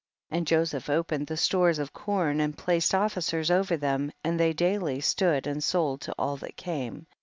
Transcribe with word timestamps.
31. 0.29 0.37
And 0.39 0.47
Joseph 0.47 0.89
opened 0.89 1.27
the 1.27 1.37
stores 1.37 1.77
of 1.77 1.93
corn 1.93 2.39
and 2.39 2.57
placed 2.57 2.95
officers 2.95 3.51
over 3.51 3.77
them, 3.77 4.11
and 4.23 4.39
they 4.39 4.51
daily 4.51 4.99
stood 4.99 5.45
and 5.45 5.63
sold 5.63 6.01
to 6.01 6.15
all 6.17 6.37
that 6.37 6.57
came. 6.57 7.05